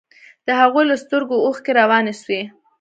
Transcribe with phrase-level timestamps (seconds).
[0.47, 2.41] د هغوى له سترګو اوښكې روانې سوې.